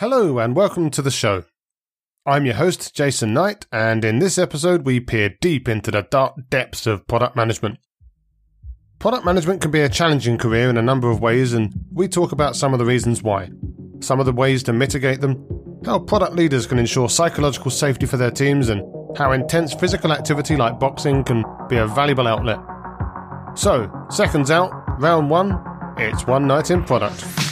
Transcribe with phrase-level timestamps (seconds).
[0.00, 1.44] Hello, and welcome to the show.
[2.24, 6.36] I'm your host, Jason Knight, and in this episode, we peer deep into the dark
[6.48, 7.80] depths of product management.
[8.98, 12.32] Product management can be a challenging career in a number of ways, and we talk
[12.32, 13.50] about some of the reasons why,
[14.00, 15.46] some of the ways to mitigate them,
[15.84, 18.82] how product leaders can ensure psychological safety for their teams, and
[19.18, 22.58] how intense physical activity like boxing can be a valuable outlet.
[23.54, 25.62] So, seconds out, round one,
[25.98, 27.49] it's One Knight in Product.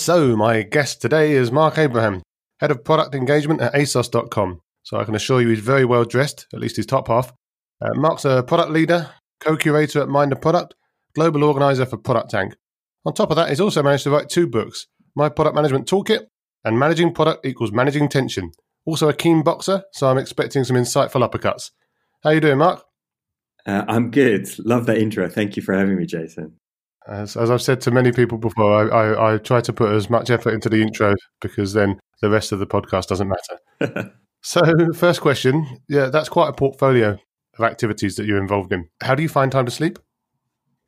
[0.00, 2.22] So, my guest today is Marc Abraham,
[2.58, 4.62] Head of Product Engagement at ASOS.com.
[4.82, 7.34] So, I can assure you he's very well dressed, at least his top half.
[7.82, 9.10] Uh, Marc's a product leader,
[9.40, 10.74] co curator at Mind the Product,
[11.14, 12.54] global organizer for ProductTank.
[13.04, 16.22] On top of that, he's also managed to write two books My Product Management Toolkit
[16.64, 18.52] and Managing Product Equals Managing Tension.
[18.86, 21.72] Also a keen boxer, so I'm expecting some insightful uppercuts.
[22.24, 22.82] How you doing, Marc?
[23.66, 24.48] Uh, I'm good.
[24.60, 25.28] Love that intro.
[25.28, 26.56] Thank you for having me, Jason.
[27.08, 30.10] As, as I've said to many people before, I, I, I, try to put as
[30.10, 34.12] much effort into the intro because then the rest of the podcast doesn't matter.
[34.42, 34.60] so,
[34.94, 35.80] first question.
[35.88, 37.18] Yeah, that's quite a portfolio
[37.58, 38.88] of activities that you're involved in.
[39.02, 39.98] How do you find time to sleep?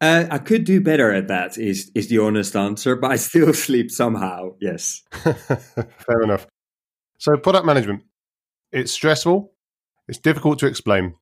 [0.03, 1.57] Uh, I could do better at that.
[1.57, 4.51] Is is the honest answer, but I still sleep somehow.
[4.61, 5.03] Yes.
[5.13, 6.47] Fair enough.
[7.19, 8.03] So, product management.
[8.73, 9.53] It's stressful.
[10.09, 11.15] It's difficult to explain.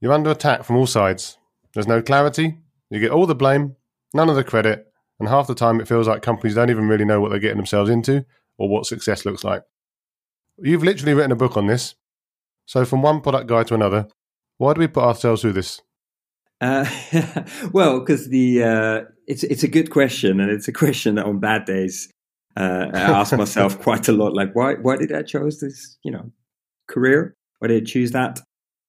[0.00, 1.38] You're under attack from all sides.
[1.74, 2.58] There's no clarity.
[2.90, 3.76] You get all the blame,
[4.14, 4.86] none of the credit,
[5.18, 7.56] and half the time it feels like companies don't even really know what they're getting
[7.56, 8.24] themselves into
[8.56, 9.62] or what success looks like.
[10.58, 11.94] You've literally written a book on this.
[12.66, 14.08] So, from one product guy to another,
[14.58, 15.80] why do we put ourselves through this?
[16.60, 16.84] Uh,
[17.72, 21.38] well, because the uh, it's it's a good question, and it's a question that on
[21.38, 22.12] bad days
[22.56, 24.34] uh, I ask myself quite a lot.
[24.34, 25.96] Like, why why did I choose this?
[26.02, 26.32] You know,
[26.88, 27.36] career?
[27.60, 28.40] Why did I choose that?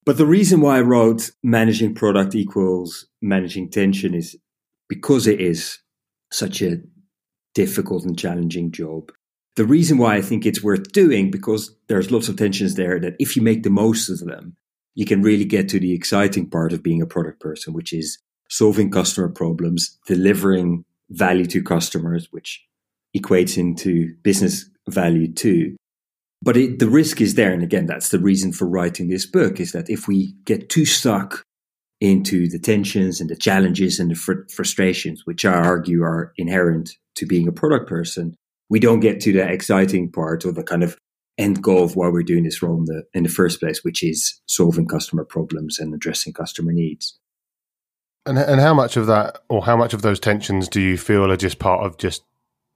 [0.06, 4.36] But the reason why I wrote managing product equals managing tension is
[4.89, 5.79] because it is
[6.31, 6.81] such a
[7.55, 9.11] difficult and challenging job.
[9.55, 13.16] The reason why I think it's worth doing, because there's lots of tensions there that
[13.19, 14.55] if you make the most of them,
[14.95, 18.17] you can really get to the exciting part of being a product person, which is
[18.49, 22.66] solving customer problems, delivering value to customers, which
[23.17, 25.75] equates into business value too.
[26.41, 27.51] But it, the risk is there.
[27.51, 30.85] And again, that's the reason for writing this book is that if we get too
[30.85, 31.44] stuck
[32.01, 36.91] into the tensions and the challenges and the fr- frustrations, which I argue are inherent
[37.15, 38.35] to being a product person,
[38.69, 40.97] we don't get to the exciting part or the kind of
[41.37, 44.03] end goal of why we're doing this role in the, in the first place, which
[44.03, 47.17] is solving customer problems and addressing customer needs.
[48.25, 51.31] And, and how much of that or how much of those tensions do you feel
[51.31, 52.23] are just part of just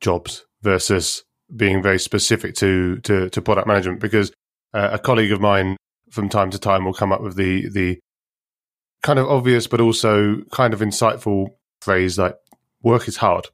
[0.02, 1.24] jobs versus
[1.56, 4.00] being very specific to, to, to product management?
[4.00, 4.32] Because
[4.74, 5.78] uh, a colleague of mine
[6.10, 8.00] from time to time will come up with the, the
[9.04, 11.50] kind of obvious but also kind of insightful
[11.82, 12.36] phrase like
[12.82, 13.48] work is hard.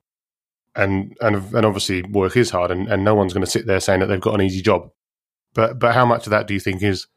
[0.76, 3.80] And and and obviously work is hard and, and no one's going to sit there
[3.80, 4.90] saying that they've got an easy job.
[5.54, 7.08] But but how much of that do you think is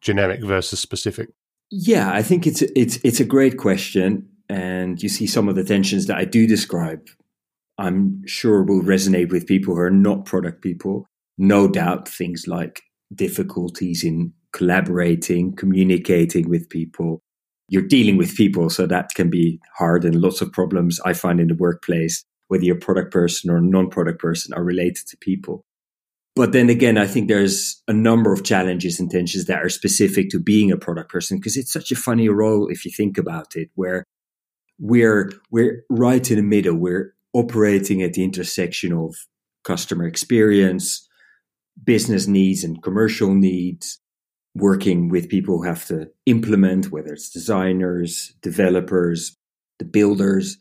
[0.00, 1.28] generic versus specific?
[1.70, 5.64] Yeah i think it's it's it's a great question and you see some of the
[5.64, 7.06] tensions that i do describe.
[7.78, 11.06] I'm sure will resonate with people who are not product people.
[11.38, 12.82] No doubt things like
[13.14, 17.22] difficulties in collaborating communicating with people
[17.72, 21.40] you're dealing with people, so that can be hard and lots of problems I find
[21.40, 25.16] in the workplace, whether you're a product person or a non-product person, are related to
[25.16, 25.64] people.
[26.36, 30.28] But then again, I think there's a number of challenges and tensions that are specific
[30.30, 33.56] to being a product person because it's such a funny role if you think about
[33.56, 34.04] it, where
[34.78, 36.76] we're we're right in the middle.
[36.76, 39.14] We're operating at the intersection of
[39.64, 41.08] customer experience,
[41.82, 43.98] business needs, and commercial needs,
[44.54, 49.36] working with people who have to implement, whether it's designers, developers,
[49.78, 50.58] the builders.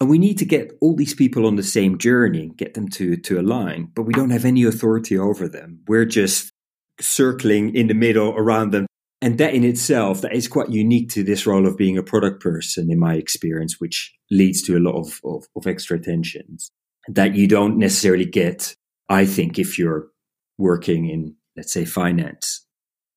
[0.00, 3.16] And we need to get all these people on the same journey, get them to,
[3.16, 5.80] to align, but we don't have any authority over them.
[5.88, 6.52] We're just
[7.00, 8.86] circling in the middle around them.
[9.22, 12.42] And that in itself, that is quite unique to this role of being a product
[12.42, 16.70] person, in my experience, which leads to a lot of, of, of extra tensions
[17.06, 18.74] that you don't necessarily get,
[19.10, 20.08] I think, if you're
[20.56, 22.66] working in, let's say, finance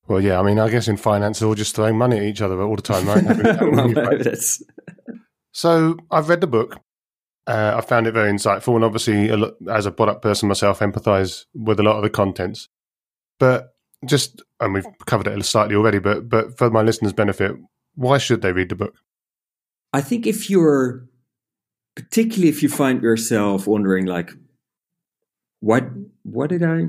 [0.08, 2.42] well, yeah, I mean, I guess in finance, they're all just throwing money at each
[2.42, 3.24] other all the time, right?
[5.52, 6.78] so I've read the book.
[7.48, 10.80] Uh, I found it very insightful, and obviously, a lot, as a product person myself,
[10.80, 12.70] empathise with a lot of the contents.
[13.40, 13.74] But
[14.06, 17.56] just, and we've covered it slightly already, but but for my listeners' benefit,
[17.96, 18.96] why should they read the book?
[19.94, 21.08] I think if you're,
[21.96, 24.32] particularly if you find yourself wondering, like,
[25.60, 25.86] what
[26.24, 26.88] what did I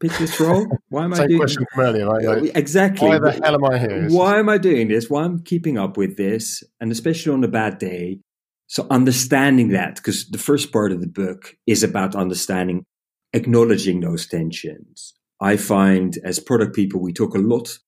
[0.00, 0.66] pick this role?
[0.88, 2.42] Why am Same I doing question from earlier, right?
[2.42, 3.08] Like, exactly?
[3.08, 4.08] why the hell am I here?
[4.08, 5.10] Why am I doing this?
[5.10, 6.62] Why am I keeping up with this?
[6.80, 8.20] And especially on a bad day.
[8.68, 12.84] So understanding that, because the first part of the book is about understanding,
[13.32, 15.14] acknowledging those tensions.
[15.40, 17.78] I find as product people, we talk a lot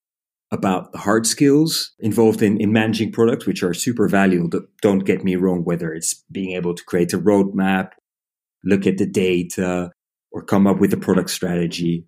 [0.51, 4.61] about the hard skills involved in, in managing products, which are super valuable.
[4.81, 7.91] Don't get me wrong, whether it's being able to create a roadmap,
[8.65, 9.91] look at the data,
[10.33, 12.05] or come up with a product strategy.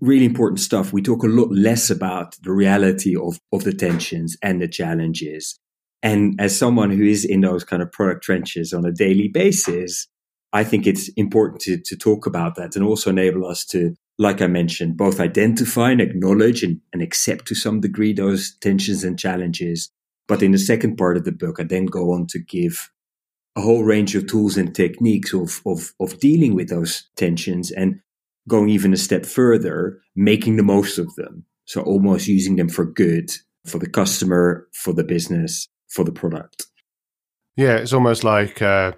[0.00, 0.92] Really important stuff.
[0.92, 5.58] We talk a lot less about the reality of, of the tensions and the challenges.
[6.02, 10.06] And as someone who is in those kind of product trenches on a daily basis,
[10.52, 14.40] I think it's important to, to talk about that and also enable us to like
[14.40, 19.18] I mentioned, both identify and acknowledge and, and accept to some degree those tensions and
[19.18, 19.90] challenges.
[20.28, 22.90] But in the second part of the book, I then go on to give
[23.56, 28.00] a whole range of tools and techniques of, of, of dealing with those tensions and
[28.48, 31.44] going even a step further, making the most of them.
[31.66, 33.30] So almost using them for good
[33.64, 36.66] for the customer, for the business, for the product.
[37.56, 38.92] Yeah, it's almost like uh,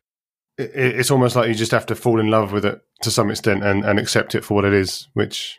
[0.58, 3.62] it's almost like you just have to fall in love with it to some extent
[3.62, 5.58] and, and accept it for what it is, which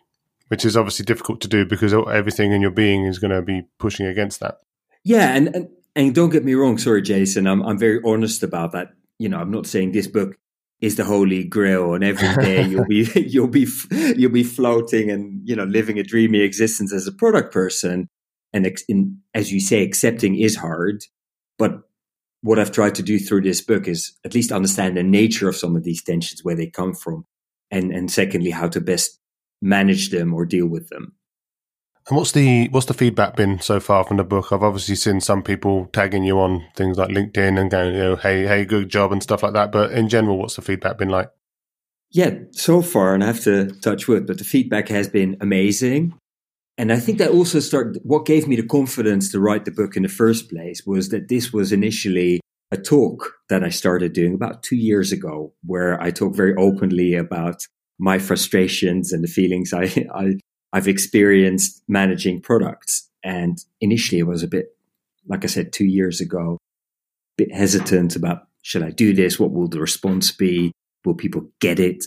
[0.50, 3.64] which is obviously difficult to do because everything in your being is going to be
[3.80, 4.60] pushing against that.
[5.04, 8.72] Yeah, and, and and don't get me wrong, sorry, Jason, I'm I'm very honest about
[8.74, 8.90] that.
[9.18, 10.38] You know, I'm not saying this book
[10.80, 13.68] is the holy grail, and every day you'll be you'll be
[14.16, 18.08] you'll be floating and you know living a dreamy existence as a product person.
[18.54, 21.04] And in, as you say, accepting is hard,
[21.60, 21.82] but
[22.42, 25.56] what I've tried to do through this book is at least understand the nature of
[25.56, 27.26] some of these tensions, where they come from,
[27.72, 29.20] and and secondly, how to best
[29.64, 31.17] manage them or deal with them.
[32.10, 34.52] And what's the what's the feedback been so far from the book?
[34.52, 38.16] I've obviously seen some people tagging you on things like LinkedIn and going, you know,
[38.16, 39.74] hey, hey, good job and stuff like that.
[39.74, 41.30] But in general, what's the feedback been like?
[42.12, 46.14] Yeah, so far, and I have to touch wood, but the feedback has been amazing.
[46.78, 49.98] And I think that also started, what gave me the confidence to write the book
[49.98, 52.40] in the first place was that this was initially
[52.72, 57.16] a talk that I started doing about two years ago, where I talk very openly
[57.16, 57.62] about
[58.00, 60.36] my frustrations and the feelings I, I,
[60.74, 63.10] I've experienced managing products.
[63.24, 64.68] And initially it was a bit,
[65.28, 66.58] like I said, two years ago,
[67.40, 69.40] a bit hesitant about should I do this?
[69.40, 70.74] What will the response be?
[71.06, 72.06] Will people get it?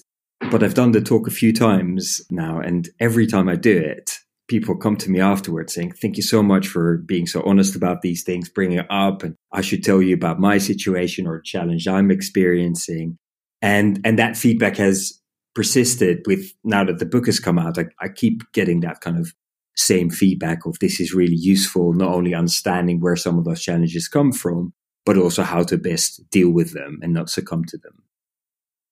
[0.51, 4.19] But I've done the talk a few times now, and every time I do it,
[4.49, 8.03] people come to me afterwards saying, Thank you so much for being so honest about
[8.03, 9.23] these things, bringing it up.
[9.23, 13.17] And I should tell you about my situation or challenge I'm experiencing.
[13.63, 15.20] And, and that feedback has
[15.55, 17.79] persisted with now that the book has come out.
[17.79, 19.35] I, I keep getting that kind of
[19.77, 24.09] same feedback of this is really useful, not only understanding where some of those challenges
[24.09, 24.73] come from,
[25.07, 28.03] but also how to best deal with them and not succumb to them.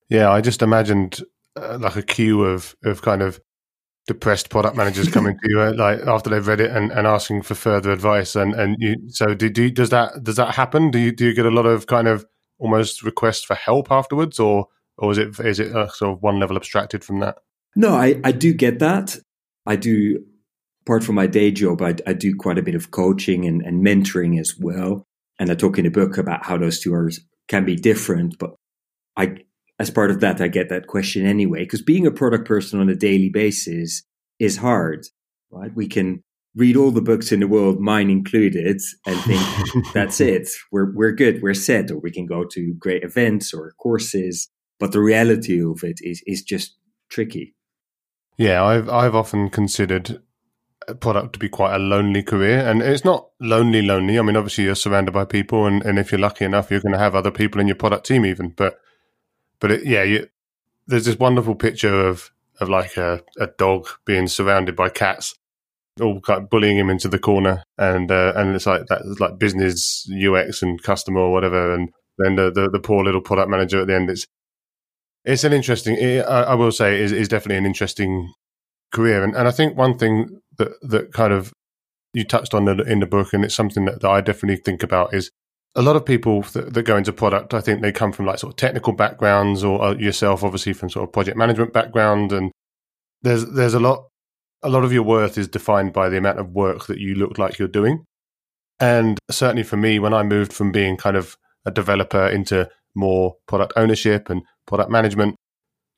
[0.09, 1.21] Yeah, I just imagined
[1.57, 3.41] uh, like a queue of of kind of
[4.07, 7.43] depressed product managers coming to you uh, like after they've read it and, and asking
[7.43, 10.99] for further advice and and you so do, do does that does that happen do
[10.99, 12.25] you do you get a lot of kind of
[12.59, 14.67] almost requests for help afterwards or
[14.99, 17.39] or is it is it sort of one level abstracted from that
[17.77, 19.17] no i i do get that
[19.67, 20.23] i do
[20.83, 23.85] apart from my day job i, I do quite a bit of coaching and, and
[23.85, 25.05] mentoring as well
[25.39, 27.11] and i talk in the book about how those two are
[27.49, 28.55] can be different but
[29.17, 29.39] i
[29.79, 32.89] as part of that, I get that question anyway, because being a product person on
[32.89, 34.03] a daily basis
[34.39, 35.07] is hard,
[35.51, 35.73] right?
[35.75, 36.23] We can
[36.55, 40.49] read all the books in the world, mine included, and think that's it.
[40.73, 41.43] We're, we're good.
[41.43, 41.91] We're set.
[41.91, 44.49] Or we can go to great events or courses.
[44.79, 46.77] But the reality of it is, is just
[47.09, 47.55] tricky.
[48.37, 50.23] Yeah, I've, I've often considered
[51.01, 52.61] product to be quite a lonely career.
[52.61, 54.19] And it's not lonely, lonely.
[54.19, 56.93] I mean, obviously you're surrounded by people and, and if you're lucky enough, you're going
[56.93, 58.51] to have other people in your product team even.
[58.51, 58.79] But
[59.61, 60.29] but it, yeah, you,
[60.87, 62.31] there's this wonderful picture of
[62.61, 65.35] of like a, a dog being surrounded by cats,
[66.01, 69.39] all kind of bullying him into the corner, and uh, and it's like that's like
[69.39, 73.81] business UX and customer or whatever, and then the, the, the poor little product manager
[73.81, 74.11] at the end.
[74.11, 74.27] It's
[75.29, 75.97] it's an interesting.
[75.97, 78.33] It, I, I, will say is is definitely an interesting
[78.93, 81.53] career, and and I think one thing that that kind of
[82.15, 85.13] you touched on in the book, and it's something that, that I definitely think about
[85.13, 85.31] is
[85.75, 88.39] a lot of people that, that, go into product, I think they come from like
[88.39, 92.51] sort of technical backgrounds, or uh, yourself, obviously from sort of project management background, and
[93.21, 94.05] there's there's a lot
[94.63, 97.37] a lot of your worth is defined by the amount of work that you look
[97.37, 98.05] like you're doing.
[98.81, 103.37] And certainly for me, when I moved from being kind of a developer into more
[103.47, 105.35] product ownership and product management,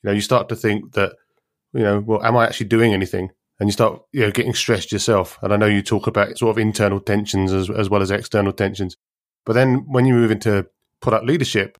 [0.02, 1.12] you know, you start to think that,
[1.74, 3.30] you know, well, am I actually doing anything?
[3.58, 5.38] And you start, you know, getting stressed yourself.
[5.42, 8.52] And I know you talk about sort of internal tensions as, as well as external
[8.52, 8.96] tensions.
[9.44, 10.66] But then when you move into
[11.02, 11.76] product leadership,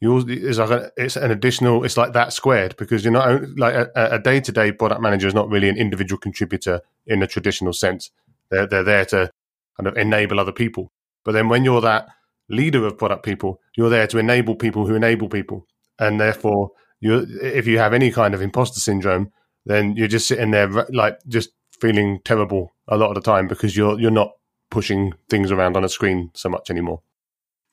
[0.00, 1.82] you it's like a, it's an additional.
[1.82, 5.34] It's like that squared because you're not like a day to day product manager is
[5.34, 8.12] not really an individual contributor in the traditional sense.
[8.50, 9.30] They're they're there to
[9.76, 10.92] kind of enable other people.
[11.24, 12.08] But then when you're that
[12.48, 15.66] leader of product people, you're there to enable people who enable people,
[15.98, 19.32] and therefore you if you have any kind of imposter syndrome,
[19.66, 21.50] then you're just sitting there like just
[21.80, 24.32] feeling terrible a lot of the time because you're you're not
[24.70, 27.02] pushing things around on a screen so much anymore.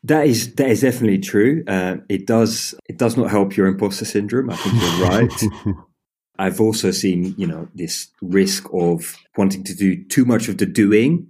[0.04, 1.64] That is that is definitely true.
[1.68, 4.50] Uh, it does it does not help your imposter syndrome.
[4.50, 5.76] I think you're right.
[6.38, 10.66] I've also seen you know this risk of wanting to do too much of the
[10.66, 11.28] doing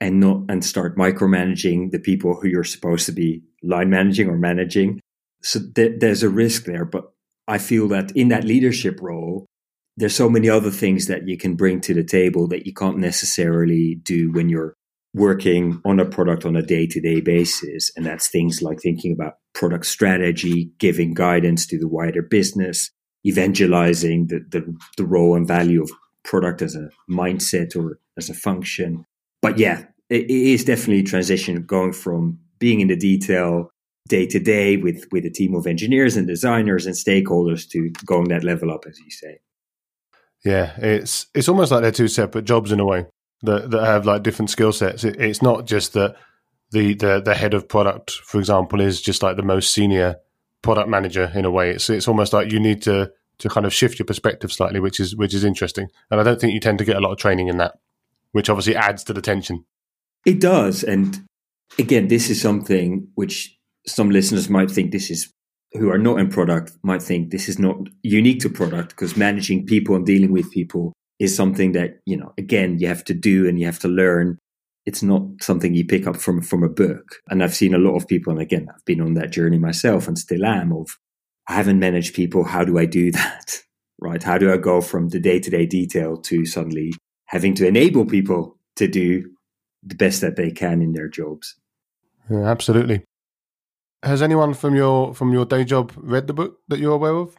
[0.00, 4.36] and not and start micromanaging the people who you're supposed to be line managing or
[4.36, 5.00] managing.
[5.42, 7.12] So th- there's a risk there, but
[7.48, 9.46] I feel that in that leadership role,
[9.96, 12.98] there's so many other things that you can bring to the table that you can't
[12.98, 14.74] necessarily do when you're
[15.14, 17.90] working on a product on a day to day basis.
[17.96, 22.90] And that's things like thinking about product strategy, giving guidance to the wider business,
[23.26, 25.90] evangelizing the, the, the role and value of
[26.24, 29.04] product as a mindset or as a function.
[29.42, 33.71] But yeah, it, it is definitely a transition going from being in the detail
[34.08, 38.28] day to day with with a team of engineers and designers and stakeholders to going
[38.28, 39.38] that level up as you say
[40.44, 43.06] yeah it's it's almost like they're two separate jobs in a way
[43.42, 45.04] that that have like different skill sets.
[45.04, 46.16] It, it's not just that
[46.70, 50.16] the, the the head of product, for example, is just like the most senior
[50.62, 51.70] product manager in a way.
[51.70, 55.00] It's it's almost like you need to to kind of shift your perspective slightly, which
[55.00, 55.88] is which is interesting.
[56.10, 57.78] And I don't think you tend to get a lot of training in that,
[58.32, 59.64] which obviously adds to the tension.
[60.24, 61.24] It does, and
[61.78, 65.32] again, this is something which some listeners might think this is
[65.72, 69.64] who are not in product might think this is not unique to product because managing
[69.66, 73.48] people and dealing with people is something that, you know, again, you have to do
[73.48, 74.38] and you have to learn.
[74.84, 77.16] It's not something you pick up from, from a book.
[77.30, 80.08] And I've seen a lot of people, and again, I've been on that journey myself
[80.08, 80.88] and still am of,
[81.48, 82.44] I haven't managed people.
[82.44, 83.58] How do I do that?
[84.00, 84.20] Right?
[84.20, 86.92] How do I go from the day to day detail to suddenly
[87.26, 89.30] having to enable people to do
[89.80, 91.54] the best that they can in their jobs?
[92.28, 93.04] Yeah, absolutely.
[94.02, 97.36] Has anyone from your from your day job read the book that you're aware of?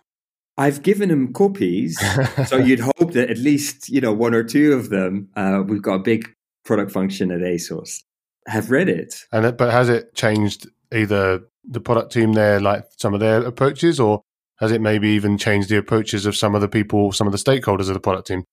[0.58, 2.00] I've given them copies,
[2.48, 5.29] so you'd hope that at least you know one or two of them.
[5.36, 8.03] Uh, we've got a big product function at ASOS
[8.48, 9.25] have read it.
[9.32, 13.41] And it, but has it changed either the product team there, like some of their
[13.41, 14.22] approaches, or
[14.58, 17.38] has it maybe even changed the approaches of some of the people, some of the
[17.38, 18.43] stakeholders of the product team,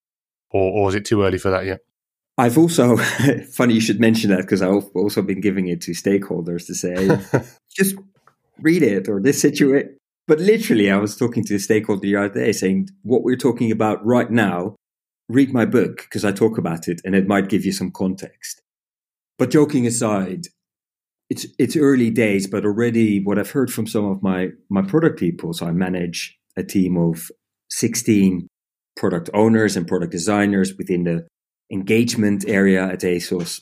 [0.49, 1.79] or or is it too early for that yet?
[2.41, 2.97] I've also
[3.53, 6.95] funny you should mention that because I've also been giving it to stakeholders to say
[7.79, 7.95] just
[8.59, 9.97] read it or this situation
[10.31, 13.69] but literally, I was talking to a stakeholder the other day saying, what we're talking
[13.69, 14.75] about right now,
[15.27, 18.61] read my book because I talk about it and it might give you some context.
[19.37, 20.47] But joking aside,
[21.29, 25.19] it's it's early days, but already what I've heard from some of my my product
[25.19, 25.51] people.
[25.53, 27.29] So I manage a team of
[27.69, 28.47] 16
[28.95, 31.27] product owners and product designers within the
[31.71, 33.61] engagement area at ASOS.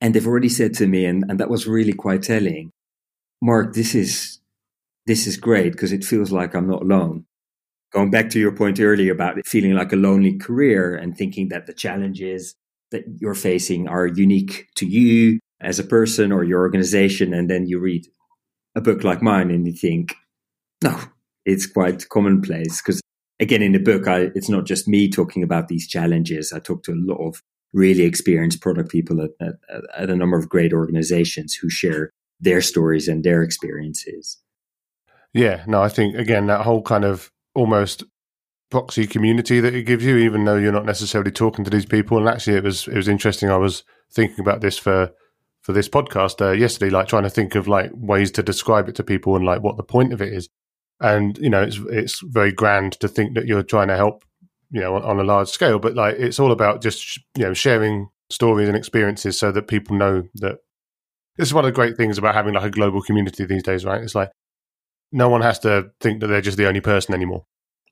[0.00, 2.70] And they've already said to me, and, and that was really quite telling,
[3.42, 4.40] Marc, this is
[5.06, 7.24] this is great because it feels like I'm not alone.
[7.92, 11.48] Going back to your point earlier about it feeling like a lonely career and thinking
[11.48, 12.54] that the challenges
[12.90, 17.32] that you're facing are unique to you as a person or your organization.
[17.32, 18.06] And then you read
[18.74, 20.14] a book like mine and you think,
[20.82, 20.98] no,
[21.44, 22.82] it's quite commonplace.
[22.82, 23.00] Because
[23.40, 26.52] again, in the book, I, it's not just me talking about these challenges.
[26.52, 29.54] I talk to a lot of really experienced product people at, at,
[29.96, 34.38] at a number of great organizations who share their stories and their experiences.
[35.32, 38.04] Yeah, no, I think again that whole kind of almost
[38.70, 42.18] proxy community that it gives you, even though you're not necessarily talking to these people.
[42.18, 43.50] And actually, it was it was interesting.
[43.50, 45.12] I was thinking about this for
[45.62, 48.94] for this podcast uh, yesterday, like trying to think of like ways to describe it
[48.96, 50.48] to people and like what the point of it is.
[51.00, 54.24] And you know, it's it's very grand to think that you're trying to help,
[54.70, 57.54] you know, on, on a large scale, but like it's all about just you know
[57.54, 60.58] sharing stories and experiences so that people know that
[61.36, 63.84] this is one of the great things about having like a global community these days,
[63.84, 64.02] right?
[64.02, 64.30] It's like
[65.12, 67.44] no one has to think that they're just the only person anymore.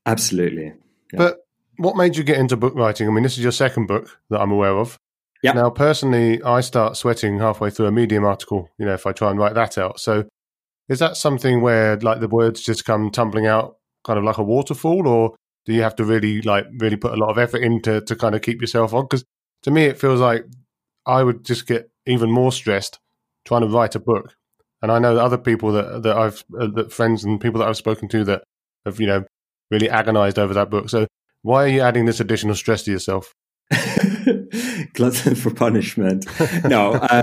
[0.07, 0.73] Absolutely.
[1.13, 1.19] Yeah.
[1.19, 1.39] But
[1.77, 3.09] what made you get into book writing?
[3.09, 4.99] I mean, this is your second book that I'm aware of.
[5.43, 5.53] Yeah.
[5.53, 9.31] Now, personally, I start sweating halfway through a Medium article, you know, if I try
[9.31, 10.01] and write that out.
[10.01, 10.25] So
[10.89, 14.43] is that something where like the words just come tumbling out kind of like a
[14.43, 18.01] waterfall or do you have to really like really put a lot of effort into
[18.03, 19.05] to kind of keep yourself on?
[19.05, 19.25] Because
[19.63, 20.45] to me, it feels like
[21.07, 22.99] I would just get even more stressed
[23.47, 24.35] trying to write a book
[24.85, 27.77] and I know other people that that I've uh, that friends and people that I've
[27.79, 28.45] spoken to that
[28.85, 29.25] have you know
[29.71, 30.91] really agonized over that book.
[30.91, 31.07] So
[31.41, 33.33] why are you adding this additional stress to yourself?
[34.95, 36.27] glutton for punishment.
[36.65, 37.23] No, uh,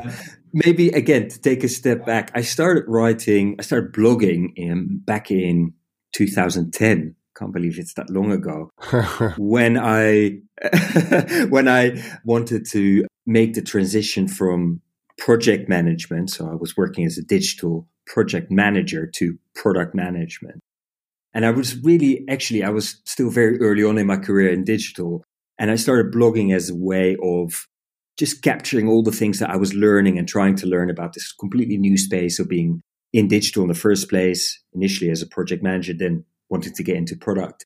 [0.53, 2.31] maybe again to take a step back.
[2.35, 5.73] I started writing, I started blogging in back in
[6.13, 7.15] 2010.
[7.37, 8.71] Can't believe it's that long ago.
[9.37, 10.39] when I
[11.49, 14.81] when I wanted to make the transition from
[15.17, 20.59] project management, so I was working as a digital project manager to product management.
[21.33, 24.63] And I was really, actually, I was still very early on in my career in
[24.63, 25.23] digital.
[25.61, 27.67] And I started blogging as a way of
[28.17, 31.31] just capturing all the things that I was learning and trying to learn about this
[31.31, 32.81] completely new space of being
[33.13, 36.97] in digital in the first place, initially as a project manager, then wanted to get
[36.97, 37.65] into product.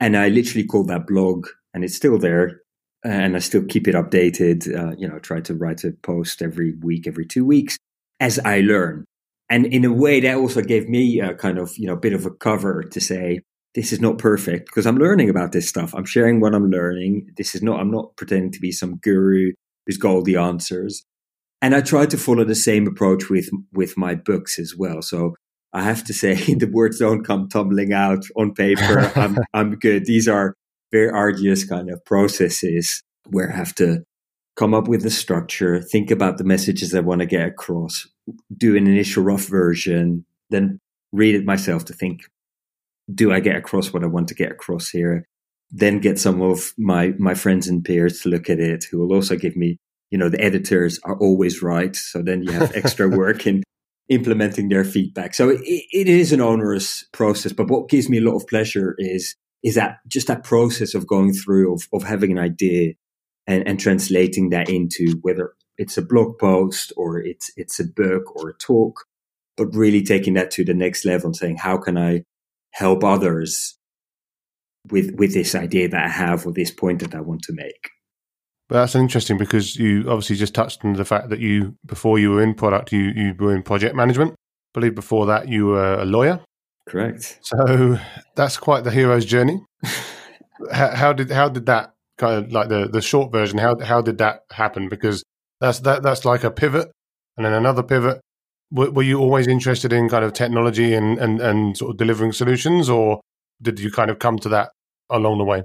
[0.00, 2.62] And I literally called that blog, and it's still there.
[3.04, 4.66] And I still keep it updated.
[4.68, 7.78] Uh, you know, try to write a post every week, every two weeks
[8.18, 9.04] as I learn
[9.48, 12.26] and in a way that also gave me a kind of you know bit of
[12.26, 13.40] a cover to say
[13.76, 15.94] this is not perfect because i'm learning about this stuff.
[15.94, 17.30] I'm sharing what i'm learning.
[17.36, 19.52] This is not i'm not pretending to be some guru
[19.86, 21.04] who's got all the answers.
[21.62, 25.02] And i try to follow the same approach with with my books as well.
[25.02, 25.36] So
[25.72, 29.12] i have to say the words don't come tumbling out on paper.
[29.16, 30.06] I'm i'm good.
[30.06, 30.54] These are
[30.90, 34.02] very arduous kind of processes where i have to
[34.56, 38.06] come up with a structure, think about the messages I want to get across,
[38.56, 40.80] do an initial rough version, then
[41.12, 42.22] read it myself to think,
[43.12, 45.26] do I get across what I want to get across here?
[45.70, 49.12] Then get some of my, my friends and peers to look at it who will
[49.12, 49.78] also give me,
[50.10, 51.94] you know, the editors are always right.
[51.94, 53.62] So then you have extra work in
[54.08, 55.34] implementing their feedback.
[55.34, 58.94] So it, it is an onerous process, but what gives me a lot of pleasure
[58.98, 62.92] is, is that just that process of going through of, of having an idea
[63.46, 68.34] and, and translating that into whether it's a blog post or it's it's a book
[68.36, 69.04] or a talk,
[69.56, 72.24] but really taking that to the next level and saying, how can I
[72.76, 73.78] help others
[74.90, 77.90] with with this idea that I have or this point that I want to make?
[78.68, 82.30] But that's interesting because you obviously just touched on the fact that you before you
[82.30, 84.32] were in product, you you were in project management.
[84.32, 86.40] I believe before that you were a lawyer.
[86.88, 87.38] Correct.
[87.42, 87.98] So
[88.34, 89.60] that's quite the hero's journey.
[90.72, 93.58] how, how did how did that kind of like the the short version.
[93.58, 94.88] How how did that happen?
[94.88, 95.24] Because
[95.60, 96.90] that's that that's like a pivot,
[97.36, 98.20] and then another pivot.
[98.70, 102.32] Were, were you always interested in kind of technology and, and and sort of delivering
[102.32, 103.20] solutions, or
[103.62, 104.70] did you kind of come to that
[105.10, 105.62] along the way?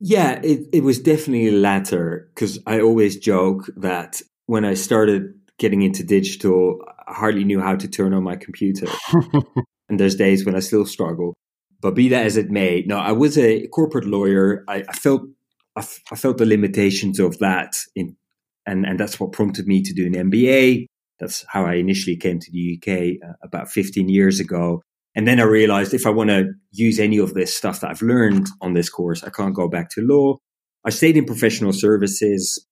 [0.00, 5.82] Yeah, it, it was definitely latter because I always joke that when I started getting
[5.82, 8.86] into digital, I hardly knew how to turn on my computer.
[9.88, 11.34] and there's days when I still struggle.
[11.80, 14.64] But be that as it may, no, I was a corporate lawyer.
[14.68, 15.22] I, I felt
[15.76, 18.16] I, f- I felt the limitations of that in,
[18.66, 20.86] and, and that's what prompted me to do an MBA.
[21.20, 24.82] That's how I initially came to the UK uh, about 15 years ago.
[25.14, 28.02] And then I realized if I want to use any of this stuff that I've
[28.02, 30.36] learned on this course, I can't go back to law.
[30.84, 32.66] I stayed in professional services,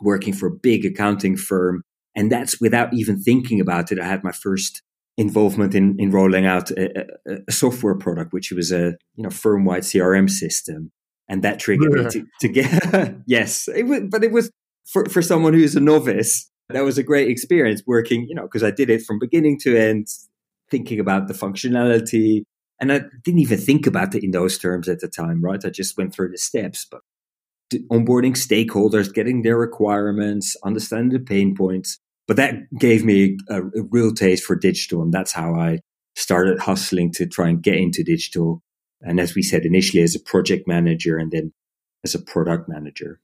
[0.00, 1.82] working for a big accounting firm.
[2.14, 4.00] And that's without even thinking about it.
[4.00, 4.82] I had my first
[5.18, 9.30] involvement in, in rolling out a, a, a software product, which was a you know
[9.30, 10.90] firm wide CRM system
[11.28, 14.50] and that triggered me to, to get yes it was, but it was
[14.84, 18.62] for, for someone who's a novice that was a great experience working you know because
[18.62, 20.06] i did it from beginning to end
[20.68, 22.42] thinking about the functionality.
[22.80, 25.64] And i didn't even think about it in those terms at the time right?
[25.64, 27.00] I just went through the steps but
[27.90, 31.98] onboarding stakeholders getting their requirements understanding the pain points.
[32.28, 35.80] But that gave me a, a real taste for digital and that's how i
[36.16, 38.62] started hustling to try and get into digital.
[39.02, 41.52] And as we said initially, as a project manager and then
[42.02, 43.20] as a product manager.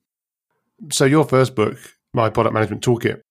[0.91, 1.79] So, your first book,
[2.13, 3.23] My Product Management Toolkit,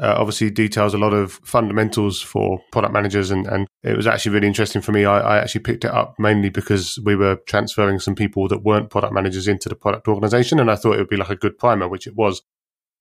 [0.00, 3.30] uh, obviously details a lot of fundamentals for product managers.
[3.30, 5.04] And, and it was actually really interesting for me.
[5.04, 8.88] I, I, actually picked it up mainly because we were transferring some people that weren't
[8.88, 10.58] product managers into the product organization.
[10.58, 12.40] And I thought it would be like a good primer, which it was.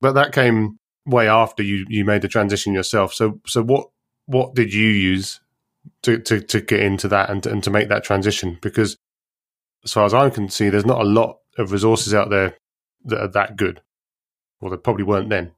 [0.01, 3.13] But that came way after you, you made the transition yourself.
[3.13, 3.87] So, so what,
[4.25, 5.39] what did you use
[6.03, 8.97] to, to, to get into that and, and to make that transition because
[9.85, 12.57] as far as I can see, there's not a lot of resources out there
[13.05, 13.81] that are that good.
[14.59, 15.53] Well, they probably weren't then.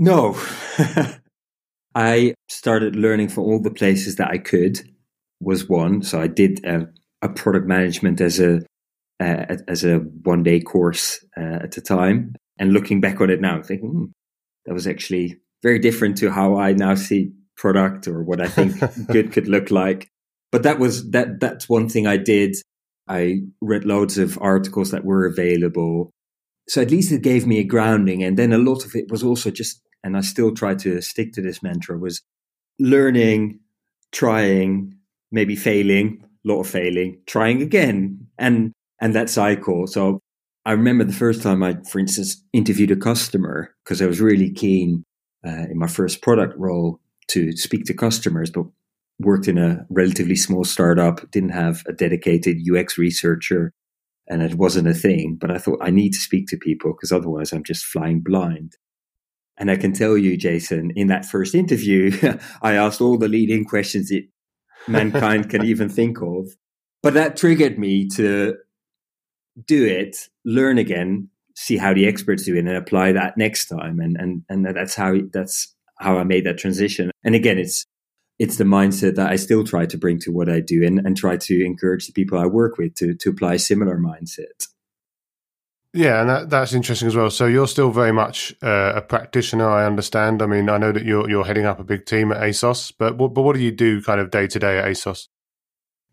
[0.00, 0.34] No.
[1.94, 4.80] I started learning from all the places that I could
[5.40, 6.02] was one.
[6.02, 6.88] So I did a,
[7.20, 8.62] a product management as a
[9.20, 13.42] uh, as a one day course uh, at the time, and looking back on it
[13.42, 14.04] now, I'm thinking hmm,
[14.64, 18.76] that was actually very different to how I now see product or what I think
[19.12, 20.08] good could look like.
[20.50, 22.56] But that was that that's one thing I did.
[23.06, 26.10] I read loads of articles that were available.
[26.70, 28.22] So at least it gave me a grounding.
[28.22, 31.32] And then a lot of it was also just, and I still try to stick
[31.34, 32.22] to this mantra, was
[32.78, 33.60] learning,
[34.12, 34.94] trying,
[35.30, 39.86] maybe failing, a lot of failing, trying again, and and that cycle.
[39.86, 40.20] So
[40.66, 44.50] I remember the first time I, for instance, interviewed a customer because I was really
[44.50, 45.04] keen
[45.46, 48.66] uh, in my first product role to speak to customers, but
[49.20, 53.72] worked in a relatively small startup, didn't have a dedicated UX researcher,
[54.28, 55.36] and it wasn't a thing.
[55.40, 58.76] But I thought I need to speak to people because otherwise I'm just flying blind.
[59.60, 62.10] And I can tell you, Jason, in that first interview,
[62.62, 64.26] I asked all the leading questions that
[64.88, 66.48] mankind can even think of.
[67.02, 68.56] But that triggered me to
[69.66, 74.00] do it, learn again, see how the experts do it, and apply that next time.
[74.00, 77.10] And and and that's how that's how I made that transition.
[77.22, 77.84] And again, it's
[78.38, 81.14] it's the mindset that I still try to bring to what I do and, and
[81.14, 84.68] try to encourage the people I work with to to apply similar mindset.
[85.92, 87.30] Yeah, and that, that's interesting as well.
[87.30, 90.40] So you're still very much uh, a practitioner, I understand.
[90.40, 93.18] I mean, I know that you're you're heading up a big team at ASOS, but
[93.18, 95.26] what, but what do you do kind of day to day at ASOS?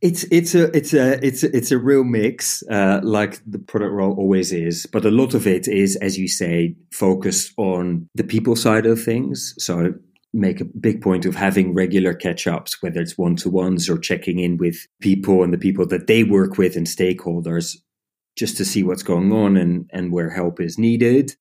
[0.01, 3.93] It's it's a it's a it's a, it's a real mix, uh, like the product
[3.93, 4.87] role always is.
[4.87, 9.01] But a lot of it is, as you say, focused on the people side of
[9.01, 9.53] things.
[9.59, 9.93] So
[10.33, 13.97] make a big point of having regular catch ups, whether it's one to ones or
[13.97, 17.75] checking in with people and the people that they work with and stakeholders
[18.37, 21.35] just to see what's going on and, and where help is needed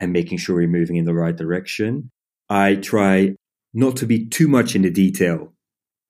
[0.00, 2.10] and making sure we're moving in the right direction.
[2.48, 3.34] I try
[3.74, 5.52] not to be too much in the detail,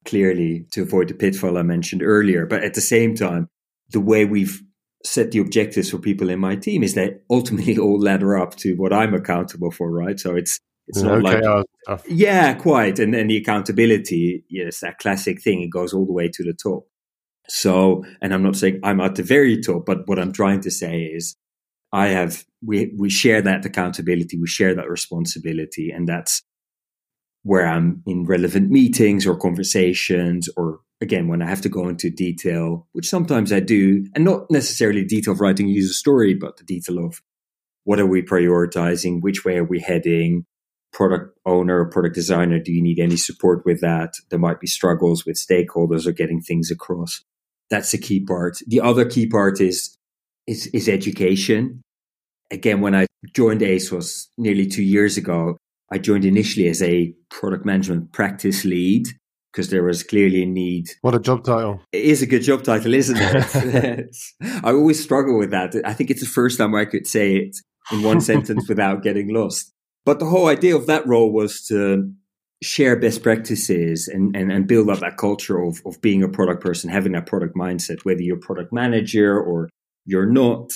[0.04, 2.46] clearly, to avoid the pitfall I mentioned earlier.
[2.46, 3.48] But at the same time,
[3.90, 4.62] the way we've
[5.04, 8.74] set the objectives for people in my team is that ultimately all ladder up to
[8.74, 10.18] what I'm accountable for, right?
[10.18, 15.42] So it's it's not okay, like yeah, quite, and then the accountability, yes, that classic
[15.42, 15.62] thing.
[15.62, 16.86] It goes all the way to the top.
[17.48, 20.70] So, and I'm not saying I'm at the very top, but what I'm trying to
[20.70, 21.36] say is
[21.92, 25.90] I have, we, we share that accountability, we share that responsibility.
[25.90, 26.42] And that's
[27.42, 32.10] where I'm in relevant meetings or conversations, or again, when I have to go into
[32.10, 36.64] detail, which sometimes I do, and not necessarily detail of writing user story, but the
[36.64, 37.22] detail of
[37.84, 39.20] what are we prioritizing?
[39.20, 40.44] Which way are we heading?
[40.92, 44.14] Product owner product designer, do you need any support with that?
[44.30, 47.22] There might be struggles with stakeholders or getting things across.
[47.70, 48.58] That's the key part.
[48.66, 49.96] The other key part is
[50.46, 51.82] is, is education.
[52.50, 55.56] Again, when I joined ASOS nearly two years ago,
[55.90, 59.06] I joined initially as a product management practice lead
[59.52, 60.90] because there was clearly a need.
[61.00, 61.80] What a job title.
[61.92, 64.16] It is a good job title, isn't it?
[64.64, 65.74] I always struggle with that.
[65.84, 67.56] I think it's the first time I could say it
[67.90, 69.72] in one sentence without getting lost.
[70.04, 72.12] But the whole idea of that role was to
[72.62, 76.62] share best practices and, and, and build up that culture of, of being a product
[76.62, 79.68] person, having that product mindset, whether you're a product manager or
[80.04, 80.72] you're not,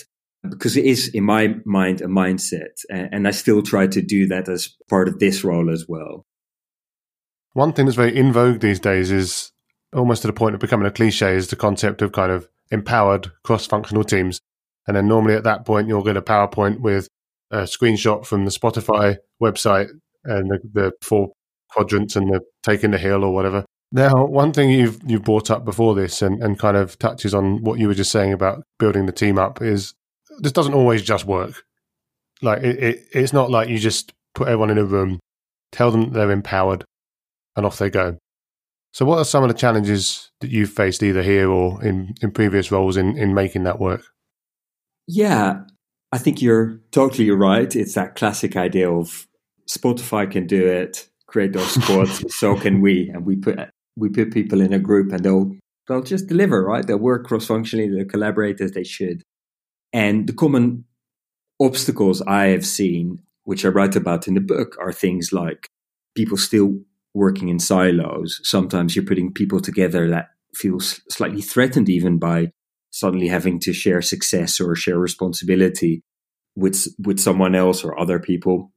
[0.49, 2.85] because it is, in my mind, a mindset.
[2.91, 6.25] And I still try to do that as part of this role as well.
[7.53, 9.53] One thing that's very in vogue these days is
[9.93, 13.33] almost to the point of becoming a cliche is the concept of kind of empowered
[13.43, 14.41] cross functional teams.
[14.87, 17.09] And then normally at that point, you'll get a PowerPoint with
[17.51, 19.91] a screenshot from the Spotify website
[20.25, 21.33] and the, the four
[21.73, 23.65] quadrants and the taking the hill or whatever.
[23.93, 27.63] Now, one thing you've you've brought up before this and, and kind of touches on
[27.63, 29.95] what you were just saying about building the team up is
[30.39, 31.65] this doesn't always just work.
[32.43, 35.21] Like it, it it's not like you just put everyone in a room,
[35.73, 36.85] tell them they're empowered,
[37.57, 38.17] and off they go.
[38.93, 42.33] So, what are some of the challenges that you've faced either here or in, in
[42.33, 44.03] previous roles in, in making that work?
[45.07, 45.63] Yeah,
[46.13, 47.75] I think you're totally right.
[47.75, 49.29] It's that classic idea of
[49.69, 53.09] Spotify can do it, create those squads, so can we.
[53.09, 53.59] And we put
[53.97, 55.53] we put people in a group and they'll
[55.89, 56.87] they'll just deliver, right?
[56.87, 59.23] They'll work cross functionally, they'll collaborate as they should.
[59.93, 60.85] And the common
[61.61, 65.69] obstacles I have seen, which I write about in the book, are things like
[66.15, 66.79] people still
[67.13, 68.41] working in silos.
[68.45, 72.53] Sometimes you're putting people together that feels slightly threatened even by
[72.91, 76.03] suddenly having to share success or share responsibility
[76.57, 78.73] with with someone else or other people.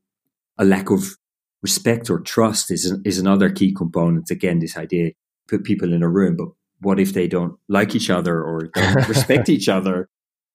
[0.58, 1.16] A lack of
[1.64, 4.30] respect or trust is an, is another key component.
[4.30, 5.12] Again, this idea
[5.48, 6.50] put people in a room, but
[6.82, 10.10] what if they don't like each other or don't respect each other?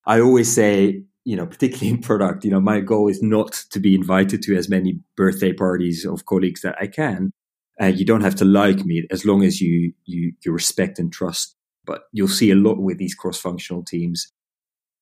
[0.06, 3.80] I always say, you know, particularly in product, you know, my goal is not to
[3.80, 7.32] be invited to as many birthday parties of colleagues that I can.
[7.80, 11.12] Uh, you don't have to like me as long as you you you respect and
[11.12, 11.54] trust.
[11.86, 14.30] But you'll see a lot with these cross-functional teams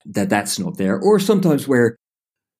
[0.04, 1.96] that that's not there, or sometimes where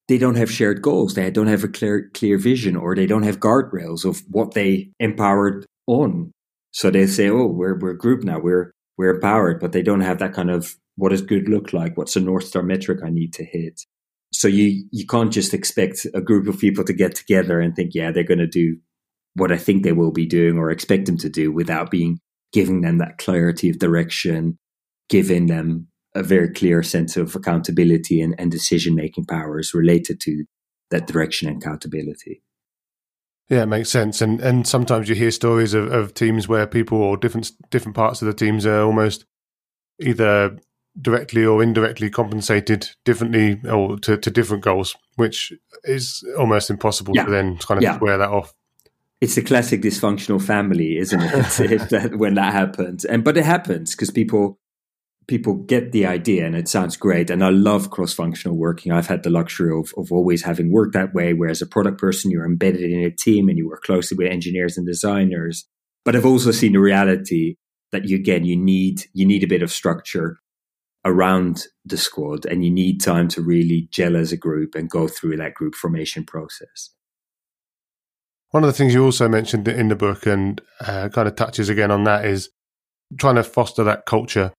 [0.09, 1.15] they don't have shared goals.
[1.15, 4.91] They don't have a clear, clear vision or they don't have guardrails of what they
[5.01, 6.33] empowered on.
[6.73, 8.39] So they say, oh, we're, we're a group now.
[8.39, 11.97] We're, we're empowered, but they don't have that kind of what does good look like?
[11.97, 13.83] What's a North Star metric I need to hit?
[14.33, 17.93] So you, you can't just expect a group of people to get together and think,
[17.95, 18.77] yeah, they're going to do
[19.35, 22.19] what I think they will be doing or expect them to do without being
[22.53, 24.59] giving them that clarity of direction,
[25.09, 30.45] giving them a very clear sense of accountability and, and decision making powers related to
[30.91, 32.43] that direction and accountability.
[33.49, 34.21] Yeah, it makes sense.
[34.21, 38.21] And and sometimes you hear stories of, of teams where people or different different parts
[38.21, 39.25] of the teams are almost
[40.01, 40.59] either
[41.01, 45.53] directly or indirectly compensated differently or to, to different goals, which
[45.85, 47.25] is almost impossible yeah.
[47.25, 47.95] to then kind of yeah.
[47.95, 48.55] square that off.
[49.21, 51.89] It's a classic dysfunctional family, isn't it?
[51.91, 54.59] that, when that happens, and but it happens because people
[55.29, 57.31] people get the idea and it sounds great.
[57.31, 58.93] And I love cross functional working.
[58.93, 61.99] I've had the luxury of, of always having worked that way, where as a product
[61.99, 65.67] person, you're embedded in a team and you work closely with engineers and designers.
[66.05, 67.57] But I've also seen the reality
[67.91, 70.39] that you, again, you need, you need a bit of structure
[71.05, 75.09] around the squad and you need time to really gel as a group and go
[75.09, 76.91] through that group formation process.
[78.51, 81.69] One of the things you also mentioned in the book and uh, kind of touches
[81.69, 82.51] again on that is
[83.19, 84.53] trying to foster that culture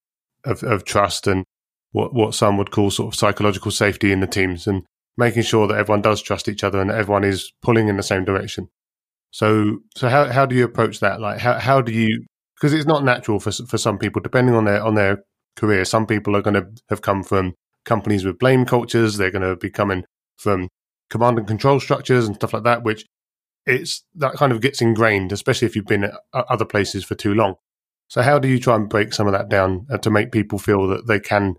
[0.47, 1.45] of, of trust and
[1.91, 4.83] what, what some would call sort of psychological safety in the teams and
[5.17, 8.23] making sure that everyone does trust each other and everyone is pulling in the same
[8.25, 8.67] direction.
[9.31, 11.19] So, so how, how do you approach that?
[11.19, 14.65] Like, how, how do you, because it's not natural for, for some people, depending on
[14.65, 15.23] their, on their
[15.57, 15.83] career.
[15.83, 19.17] Some people are going to have come from companies with blame cultures.
[19.17, 20.05] They're going to be coming
[20.37, 20.69] from
[21.09, 23.05] command and control structures and stuff like that, which
[23.65, 27.33] it's that kind of gets ingrained, especially if you've been at other places for too
[27.33, 27.55] long.
[28.07, 30.59] So how do you try and break some of that down uh, to make people
[30.59, 31.55] feel that they can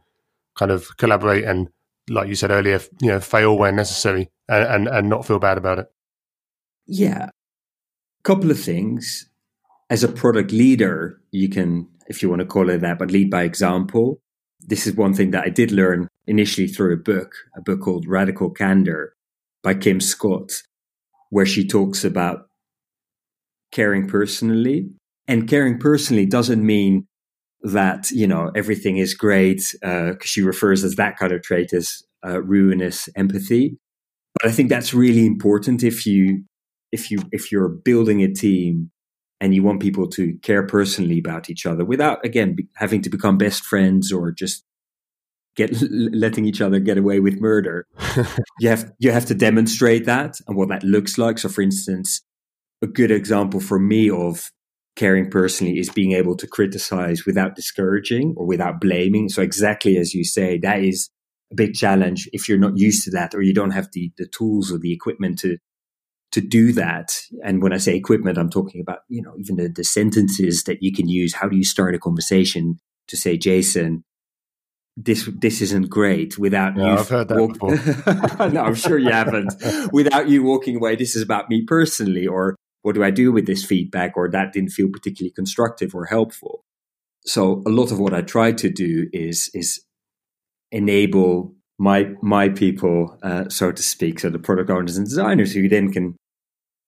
[0.57, 1.69] kind of collaborate and,
[2.09, 5.59] like you said earlier, you know, fail where necessary and, and, and not feel bad
[5.59, 5.87] about it?
[6.87, 7.27] Yeah.
[7.27, 9.29] a Couple of things.
[9.91, 13.31] As a product leader, you can, if you want to call it that, but lead
[13.31, 14.21] by example.
[14.61, 18.07] This is one thing that I did learn initially through a book, a book called
[18.07, 19.15] Radical Candor
[19.63, 20.63] by Kim Scott,
[21.31, 22.49] where she talks about
[23.71, 24.91] caring personally
[25.29, 27.07] and caring personally doesn't mean
[27.63, 31.73] that you know everything is great because uh, she refers as that kind of trait
[31.73, 33.79] as uh, ruinous empathy.
[34.41, 36.45] But i think that's really important if you
[36.93, 38.91] if you if you're building a team
[39.41, 43.11] and you want people to care personally about each other without again be, having to
[43.11, 44.65] become best friends or just
[45.57, 47.87] get letting each other get away with murder.
[48.61, 51.39] You have you have to demonstrate that and what that looks like.
[51.39, 52.23] So for instance
[52.83, 54.51] a good example for me of
[54.99, 59.29] caring personally is being able to criticize without discouraging or without blaming.
[59.29, 61.09] So exactly as you say, that is
[61.53, 64.27] a big challenge if you're not used to that or you don't have the, the
[64.27, 65.57] tools or the equipment to
[66.33, 67.23] to do that.
[67.43, 70.83] And when I say equipment, I'm talking about, you know, even the, the sentences that
[70.83, 71.33] you can use.
[71.33, 74.05] How do you start a conversation to say, Jason,
[74.95, 76.99] this this isn't great without yeah, you.
[76.99, 78.49] I've heard that walk- before.
[78.51, 79.55] no, I'm sure you haven't.
[79.93, 82.57] without you walking away, this is about me personally, or
[82.89, 84.17] what do I do with this feedback?
[84.17, 86.65] Or that didn't feel particularly constructive or helpful.
[87.27, 89.85] So a lot of what I try to do is is
[90.73, 95.69] enable my my people, uh, so to speak, so the product owners and designers who
[95.69, 96.17] then can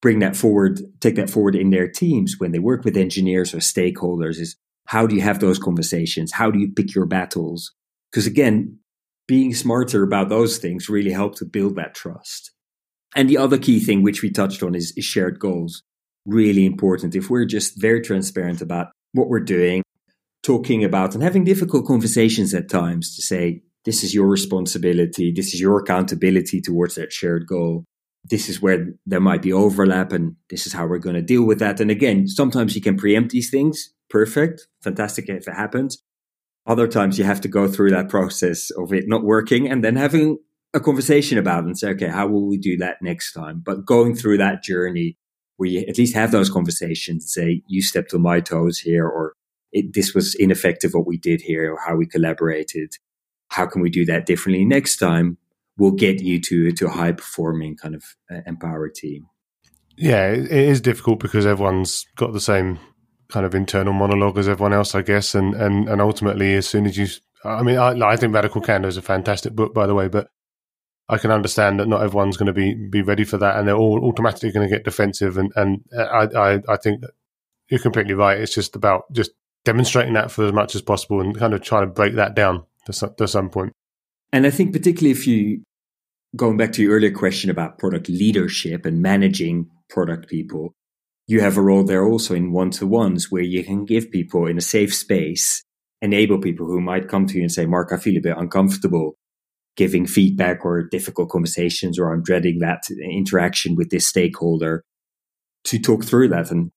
[0.01, 3.59] bring that forward, take that forward in their teams when they work with engineers or
[3.59, 4.41] stakeholders.
[4.41, 6.33] Is how do you have those conversations?
[6.33, 7.75] How do you pick your battles?
[8.11, 8.79] Because again,
[9.29, 12.53] being smarter about those things really help to build that trust.
[13.15, 15.83] And the other key thing, which we touched on, is, is shared goals.
[16.31, 17.17] Really important.
[17.17, 19.83] If we're just very transparent about what we're doing,
[20.45, 25.53] talking about and having difficult conversations at times to say, this is your responsibility, this
[25.53, 27.85] is your accountability towards that shared goal.
[28.23, 31.43] This is where there might be overlap, and this is how we're going to deal
[31.43, 31.81] with that.
[31.81, 33.93] And again, sometimes you can preempt these things.
[34.09, 34.69] Perfect.
[34.85, 35.99] Fantastic if it happens.
[36.65, 39.97] Other times you have to go through that process of it not working and then
[39.97, 40.39] having
[40.75, 43.63] a conversation about it and say, okay, how will we do that next time?
[43.65, 45.17] But going through that journey
[45.61, 49.07] where you at least have those conversations, and say, you stepped on my toes here,
[49.07, 49.35] or
[49.93, 52.95] this was ineffective what we did here, or how we collaborated.
[53.49, 55.37] How can we do that differently next time?
[55.77, 59.27] Will get you to to a high performing kind of uh, empowered team.
[59.99, 62.79] Yeah, it is difficult because everyone's got the same
[63.29, 66.87] kind of internal monologue as everyone else, I guess, and and and ultimately, as soon
[66.87, 67.07] as you,
[67.45, 70.29] I mean, I, I think Radical Candor is a fantastic book, by the way, but
[71.11, 73.77] I can understand that not everyone's going to be be ready for that, and they're
[73.77, 75.37] all automatically going to get defensive.
[75.37, 77.03] And and I I, I think
[77.69, 78.39] you're completely right.
[78.39, 79.33] It's just about just
[79.65, 82.65] demonstrating that for as much as possible and kind of trying to break that down
[82.87, 83.73] to some, to some point.
[84.33, 85.63] And I think particularly if you
[86.37, 90.73] going back to your earlier question about product leadership and managing product people,
[91.27, 94.47] you have a role there also in one to ones where you can give people
[94.47, 95.63] in a safe space,
[96.01, 99.17] enable people who might come to you and say, Marc, I feel a bit uncomfortable
[99.77, 104.85] giving feedback or difficult conversations, or I'm dreading that interaction with this stakeholder
[105.65, 106.71] to talk through that and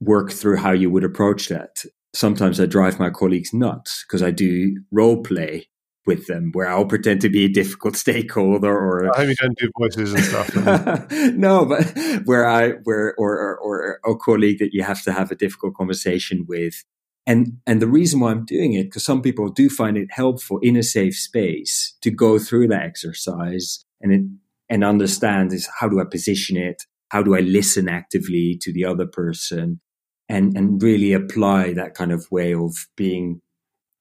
[0.00, 1.84] work through how you would approach that.
[2.12, 5.68] sometimes I drive my colleagues nuts because I do role play
[6.06, 9.58] with them where I'll pretend to be a difficult stakeholder or I hope you don't
[9.58, 11.10] do voices and stuff.
[11.36, 11.84] no, but
[12.24, 15.74] where I where or, or or a colleague that you have to have a difficult
[15.74, 16.84] conversation with.
[17.26, 20.58] And and the reason why I'm doing it, because some people do find it helpful
[20.62, 24.22] in a safe space to go through that exercise and it
[24.68, 26.84] and understand is how do I position it?
[27.10, 29.80] How do I listen actively to the other person?
[30.28, 33.40] And and really apply that kind of way of being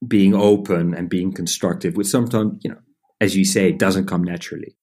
[0.07, 2.79] being open and being constructive, which sometimes, you know,
[3.19, 4.77] as you say, doesn't come naturally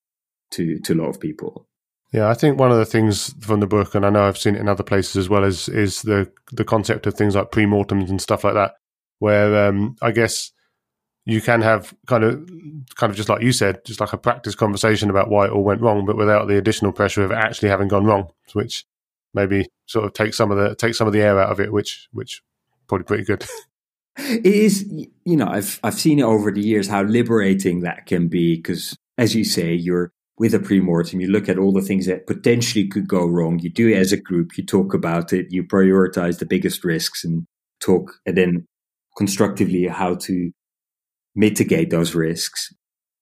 [0.52, 1.68] to to a lot of people.
[2.16, 4.54] Yeah, I think one of the things from the book, and I know I've seen
[4.54, 8.08] it in other places as well, is is the the concept of things like pre-mortems
[8.08, 8.76] and stuff like that,
[9.18, 10.50] where um, I guess
[11.26, 12.50] you can have kind of
[12.94, 15.62] kind of just like you said, just like a practice conversation about why it all
[15.62, 18.86] went wrong, but without the additional pressure of actually having gone wrong, which
[19.34, 21.70] maybe sort of takes some of the take some of the air out of it,
[21.70, 22.42] which which
[22.88, 23.44] probably pretty good.
[24.18, 24.90] It is,
[25.26, 28.96] you know, I've I've seen it over the years how liberating that can be because,
[29.18, 31.20] as you say, you're with a pre-mortem.
[31.20, 33.58] You look at all the things that potentially could go wrong.
[33.58, 34.56] You do it as a group.
[34.56, 35.46] You talk about it.
[35.50, 37.46] You prioritize the biggest risks and
[37.80, 38.66] talk, and then
[39.16, 40.50] constructively how to
[41.34, 42.72] mitigate those risks.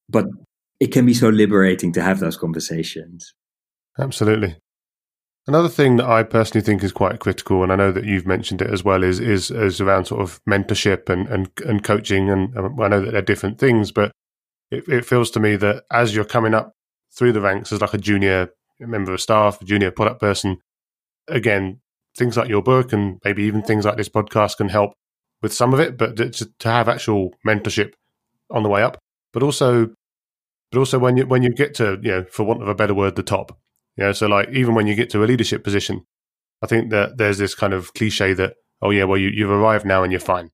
[0.09, 0.27] But
[0.81, 3.33] it can be so liberating to have those conversations.
[3.98, 4.57] Absolutely.
[5.46, 8.62] Another thing that I personally think is quite critical, and I know that you've mentioned
[8.62, 12.31] it as well, is is, is around sort of mentorship and and, and coaching.
[12.31, 14.11] And I know that they're different things, but
[14.70, 16.72] it, it feels to me that as you're coming up
[17.16, 18.50] through the ranks as like a junior
[18.81, 20.59] member of staff, a junior product person,
[21.29, 21.81] again,
[22.16, 24.92] things like your book and maybe even things like this podcast can help
[25.42, 25.96] with some of it.
[25.96, 27.92] But to, to have actual mentorship
[28.50, 28.98] on the way up,
[29.33, 29.90] but also,
[30.70, 32.94] but also when you when you get to you know, for want of a better
[32.94, 33.59] word, the top.
[33.96, 36.05] Yeah, so like even when you get to a leadership position,
[36.62, 39.87] I think that there's this kind of cliche that oh yeah, well you, you've arrived
[39.87, 40.50] now and you're fine,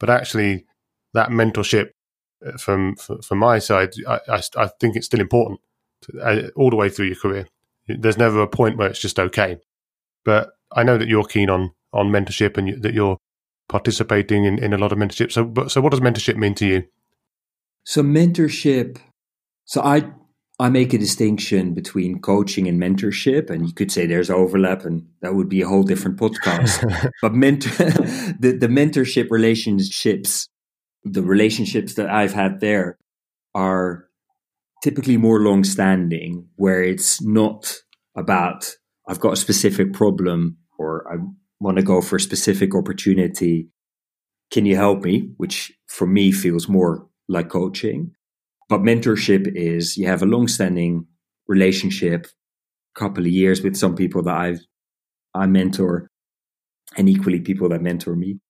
[0.00, 0.66] but actually
[1.14, 1.90] that mentorship
[2.44, 5.60] uh, from from my side, I, I, I think it's still important
[6.20, 7.46] Uh, all the way through your career.
[7.86, 9.58] There's never a point where it's just okay,
[10.24, 13.18] but I know that you're keen on on mentorship and you, that you're
[13.68, 15.32] participating in, in a lot of mentorship.
[15.32, 16.84] So, but, so what does mentorship mean to you?
[17.84, 18.98] So mentorship.
[19.64, 20.10] So I
[20.58, 25.06] I make a distinction between coaching and mentorship, and you could say there's overlap, and
[25.22, 27.12] that would be a whole different podcast.
[27.22, 27.70] but mentor,
[28.38, 30.48] the, the mentorship relationships,
[31.02, 32.98] the relationships that I've had there
[33.54, 34.09] are
[34.82, 37.74] typically more long standing, where it's not
[38.16, 38.70] about,
[39.08, 41.16] I've got a specific problem or I
[41.60, 43.68] want to go for a specific opportunity.
[44.50, 45.30] Can you help me?
[45.36, 48.12] Which for me feels more like coaching.
[48.68, 51.06] But mentorship is you have a long-standing
[51.48, 52.26] relationship,
[52.94, 54.60] couple of years with some people that I've
[55.34, 56.08] I mentor,
[56.96, 58.40] and equally people that mentor me,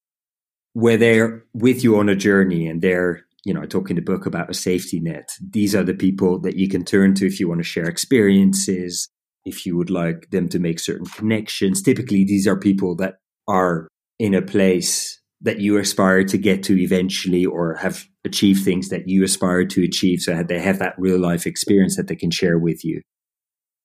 [0.72, 4.02] where they're with you on a journey and they're you know, I talk in the
[4.02, 5.30] book about a safety net.
[5.40, 9.08] These are the people that you can turn to if you want to share experiences,
[9.44, 11.82] if you would like them to make certain connections.
[11.82, 13.14] Typically, these are people that
[13.48, 18.90] are in a place that you aspire to get to eventually or have achieved things
[18.90, 22.30] that you aspire to achieve so they have that real life experience that they can
[22.30, 23.00] share with you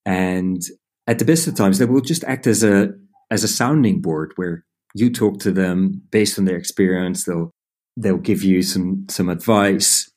[0.06, 0.63] and
[1.08, 2.89] at the best of times they will just act as a
[3.32, 7.52] as a sounding board where you talk to them based on their experience they'll
[7.98, 10.12] they'll give you some some advice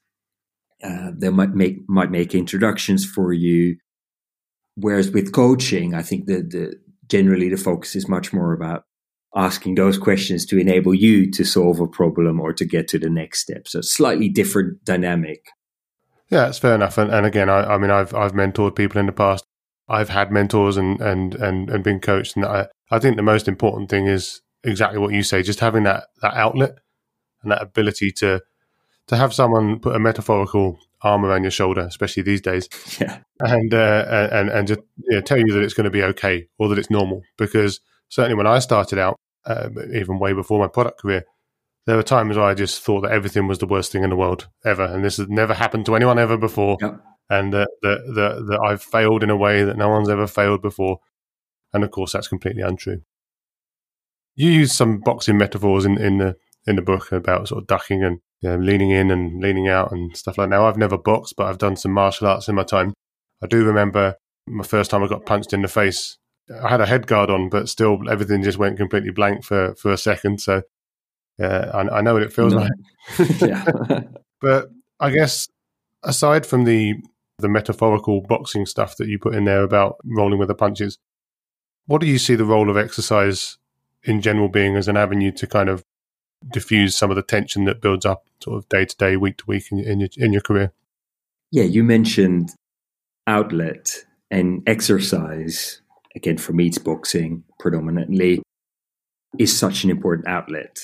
[0.83, 3.77] uh, they might make might make introductions for you
[4.77, 6.75] whereas with coaching i think the the
[7.09, 8.85] generally the focus is much more about
[9.35, 13.11] asking those questions to enable you to solve a problem or to get to the
[13.11, 13.69] next step.
[13.69, 15.47] So slightly different dynamic.
[16.31, 16.99] Yeah, it's fair enough.
[16.99, 19.45] And, and again, I, I mean, I've I've mentored people in the past.
[19.88, 23.49] I've had mentors and and and, and been coached, and I I think the most
[23.49, 26.79] important thing is exactly what you say, just having that that outlet
[27.42, 28.40] and that ability to
[29.09, 32.68] to have someone put a metaphorical arm around your shoulder, especially these days,
[33.01, 36.03] yeah, and uh, and and just you know, tell you that it's going to be
[36.03, 37.22] okay or that it's normal.
[37.37, 41.24] Because certainly when I started out, uh, even way before my product career,
[41.87, 44.16] there were times where I just thought that everything was the worst thing in the
[44.16, 47.01] world ever, and this has never happened to anyone ever before, yep.
[47.31, 50.62] and that that that that I've failed in a way that no one's ever failed
[50.62, 50.98] before,
[51.72, 53.03] and of course that's completely untrue.
[54.35, 58.03] You use some boxing metaphors in, in the in the book about sort of ducking
[58.05, 60.57] and you know, leaning in and leaning out and stuff like that.
[60.57, 62.95] Now I've never boxed, but I've done some martial arts in my time.
[63.43, 64.16] I do remember
[64.47, 66.18] my first time I got punched in the face
[66.62, 69.93] I had a head guard on, but still everything just went completely blank for, for
[69.93, 70.41] a second.
[70.41, 70.62] So
[71.39, 72.61] yeah, I, I know what it feels no.
[72.61, 72.70] like.
[73.41, 73.64] yeah.
[74.41, 75.49] but I guess
[76.03, 76.95] aside from the
[77.41, 80.99] the metaphorical boxing stuff that you put in there about rolling with the punches,
[81.87, 83.59] what do you see the role of exercise
[84.03, 85.85] in general being as an avenue to kind of
[86.53, 89.45] diffuse some of the tension that builds up sort of day to day, week to
[89.47, 90.72] week in, in your in your career?
[91.51, 92.51] Yeah, you mentioned
[93.26, 95.80] outlet and exercise.
[96.14, 98.43] Again, for me, it's boxing predominantly
[99.39, 100.78] is such an important outlet.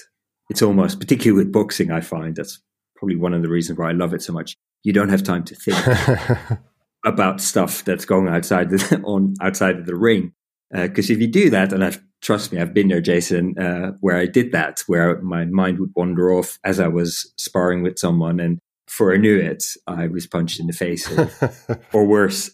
[0.51, 2.61] It's almost, particularly with boxing, I find that's
[2.97, 4.55] probably one of the reasons why I love it so much.
[4.83, 6.59] You don't have time to think
[7.05, 10.33] about stuff that's going outside the, on outside of the ring.
[10.75, 13.93] Because uh, if you do that, and I've trust me, I've been there, Jason, uh,
[14.01, 17.99] where I did that, where my mind would wander off as I was sparring with
[17.99, 22.51] someone, and before I knew it, I was punched in the face, or, or worse.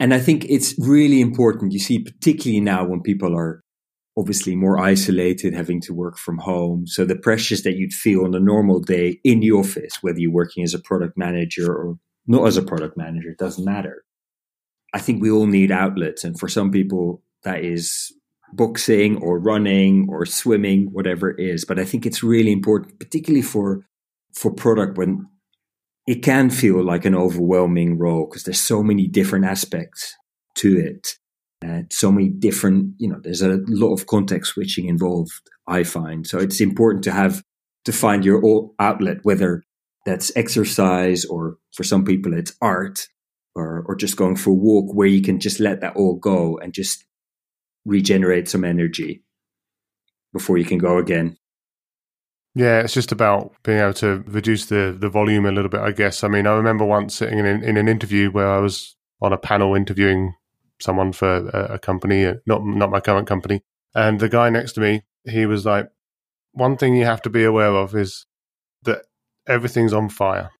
[0.00, 1.72] And I think it's really important.
[1.72, 3.62] You see, particularly now when people are
[4.16, 6.86] obviously more isolated, having to work from home.
[6.86, 10.32] So the pressures that you'd feel on a normal day in the office, whether you're
[10.32, 14.04] working as a product manager or not as a product manager, it doesn't matter.
[14.92, 16.24] I think we all need outlets.
[16.24, 18.12] And for some people, that is
[18.52, 21.64] boxing or running or swimming, whatever it is.
[21.64, 23.86] But I think it's really important, particularly for
[24.34, 25.26] for product when
[26.06, 30.16] it can feel like an overwhelming role because there's so many different aspects
[30.56, 31.14] to it.
[31.64, 35.30] Uh, so many different, you know, there's a lot of context switching involved,
[35.68, 36.26] I find.
[36.26, 37.42] So it's important to have
[37.84, 39.62] to find your outlet, whether
[40.04, 43.06] that's exercise or for some people it's art
[43.54, 46.58] or, or just going for a walk where you can just let that all go
[46.58, 47.04] and just
[47.84, 49.22] regenerate some energy
[50.32, 51.36] before you can go again.
[52.54, 55.92] Yeah, it's just about being able to reduce the, the volume a little bit, I
[55.92, 56.22] guess.
[56.22, 59.38] I mean, I remember once sitting in, in an interview where I was on a
[59.38, 60.34] panel interviewing
[60.82, 63.62] someone for a, a company, uh, not not my current company,
[63.94, 65.88] and the guy next to me, he was like,
[66.52, 68.26] "One thing you have to be aware of is
[68.82, 69.02] that
[69.46, 70.50] everything's on fire,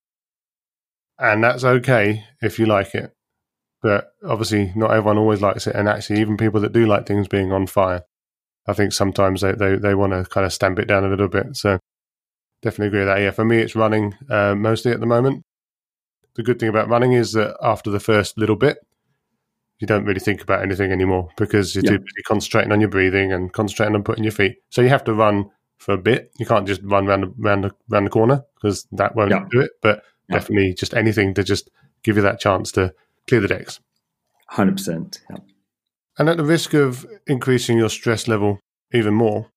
[1.19, 3.13] and that's okay if you like it,
[3.83, 7.29] but obviously not everyone always likes it, and actually, even people that do like things
[7.29, 8.03] being on fire,
[8.67, 11.29] I think sometimes they they, they want to kind of stamp it down a little
[11.29, 11.57] bit.
[11.57, 11.79] So
[12.63, 13.21] definitely agree with that.
[13.21, 15.45] Yeah, for me, it's running uh, mostly at the moment.
[16.35, 18.79] The good thing about running is that after the first little bit,
[19.81, 21.91] you don't really think about anything anymore because you're yeah.
[21.91, 24.57] too busy concentrating on your breathing and concentrating on putting your feet.
[24.71, 26.33] So you have to run for a bit.
[26.39, 29.45] You can't just run around the, around the, around the corner because that won't yeah.
[29.51, 29.73] do it.
[29.83, 30.37] But yeah.
[30.37, 31.69] definitely just anything to just
[32.05, 32.95] give you that chance to
[33.29, 33.81] clear the decks.
[34.49, 35.21] Hundred percent.
[35.31, 35.39] Yeah.
[36.19, 38.61] And at the risk of increasing your stress level
[38.93, 39.51] even more,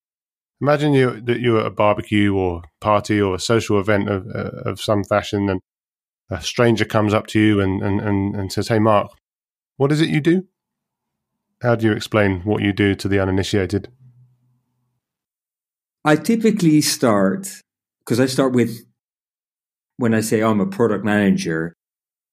[0.61, 4.70] imagine you that you're at a barbecue or party or a social event of, uh,
[4.70, 5.59] of some fashion, and
[6.30, 9.11] a stranger comes up to you and, and, and, and says, "Hey, Marc,
[9.78, 10.47] what is it you do?
[11.61, 13.91] How do you explain what you do to the uninitiated?
[16.03, 17.47] I typically start
[17.99, 18.86] because I start with
[19.97, 21.74] when I say I'm a product manager,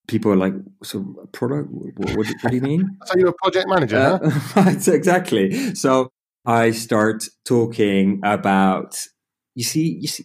[0.09, 1.71] people are like, "So product?
[1.71, 4.71] What, what, what do you mean?" so you're a project manager, uh, huh?
[4.71, 5.75] exactly.
[5.75, 6.11] So
[6.45, 8.97] I start talking about.
[9.55, 10.25] You see, you see,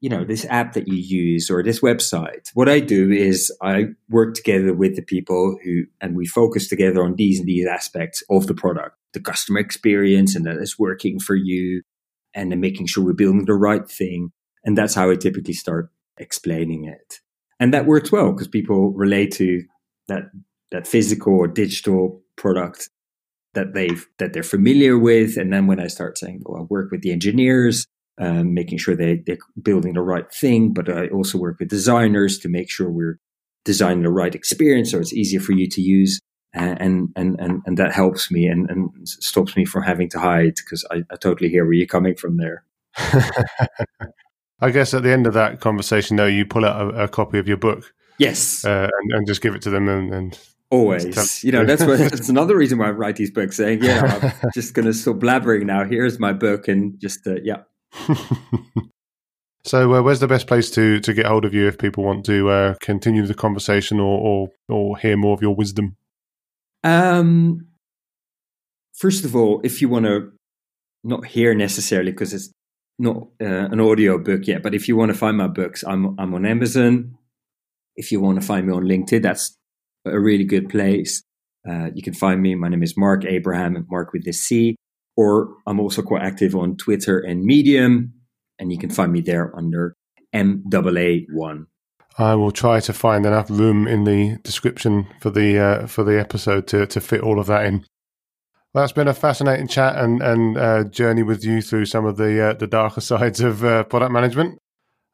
[0.00, 2.50] you know, this app that you use or this website.
[2.54, 7.04] What I do is I work together with the people who, and we focus together
[7.04, 11.20] on these and these aspects of the product, the customer experience, and that it's working
[11.20, 11.82] for you,
[12.34, 14.32] and then making sure we're building the right thing.
[14.64, 17.20] And that's how I typically start explaining it
[17.60, 19.62] and that works well because people relate to
[20.08, 20.24] that
[20.70, 22.88] that physical or digital product
[23.54, 25.36] that they've that they're familiar with.
[25.36, 27.86] And then when i start saying well i work with the engineers
[28.18, 32.38] um, making sure they, they're building the right thing but i also work with designers
[32.38, 33.18] to make sure we're
[33.64, 36.20] designing the right experience so it's easier for you to use
[36.54, 40.54] and and and, and that helps me and, and stops me from having to hide
[40.56, 42.64] because I, I totally hear where you're coming from there
[44.60, 47.38] I guess at the end of that conversation, though, you pull out a, a copy
[47.38, 47.92] of your book.
[48.18, 50.38] Yes, uh, and, and, just give it to them, and, and
[50.70, 53.56] always, you know, that's what, that's another reason why I write these books.
[53.56, 55.84] Saying, yeah, I'm just going to stop blabbering now.
[55.84, 57.62] Here's my book, and just uh, yeah.
[59.64, 62.24] so, uh, where's the best place to to get hold of you if people want
[62.24, 65.96] to uh, continue the conversation or, or or hear more of your wisdom?
[66.82, 67.66] Um,
[68.94, 70.32] first of all, if you want to
[71.04, 72.50] not hear necessarily because it's
[72.98, 76.18] not uh, an audio book yet, but if you want to find my books, I'm
[76.18, 77.16] I'm on Amazon.
[77.96, 79.56] If you want to find me on LinkedIn, that's
[80.04, 81.22] a really good place.
[81.68, 82.54] Uh, you can find me.
[82.54, 84.76] My name is Marc Abraham, Marc with the C.
[85.16, 88.12] Or I'm also quite active on Twitter and Medium,
[88.58, 89.96] and you can find me there under
[90.34, 91.66] MAA1.
[92.18, 96.18] I will try to find enough room in the description for the uh, for the
[96.20, 97.84] episode to to fit all of that in.
[98.76, 102.18] Well, that's been a fascinating chat and and uh, journey with you through some of
[102.18, 104.58] the uh, the darker sides of uh, product management.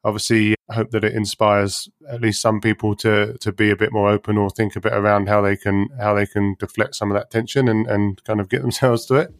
[0.03, 3.93] Obviously, I hope that it inspires at least some people to to be a bit
[3.93, 7.09] more open or think a bit around how they can how they can deflect some
[7.09, 9.33] of that tension and and kind of get themselves to it.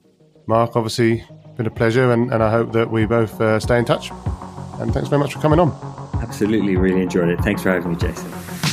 [0.48, 1.26] Marc, obviously,
[1.58, 4.10] been a pleasure, and, and I hope that we both uh, stay in touch.
[4.80, 5.74] And thanks very much for coming on.
[6.22, 7.42] Absolutely, really enjoyed it.
[7.42, 8.73] Thanks for having me, Jason.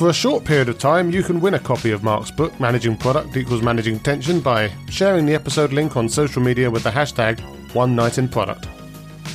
[0.00, 2.96] For a short period of time, you can win a copy of Marc's book, Managing
[2.96, 7.38] Product Equals Managing Tension, by sharing the episode link on social media with the hashtag
[7.74, 8.64] One Knight in Product.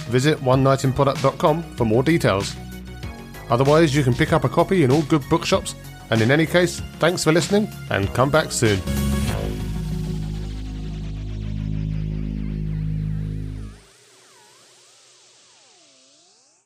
[0.10, 2.56] Visit oneknightinproduct.com for more details.
[3.52, 5.76] Otherwise, you can pick up a copy in all good bookshops.
[6.10, 8.82] And in any case, thanks for listening and come back soon.